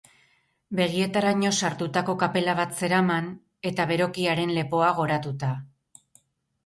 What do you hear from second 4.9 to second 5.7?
goratuta.